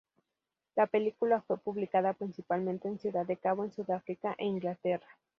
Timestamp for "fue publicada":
1.41-2.13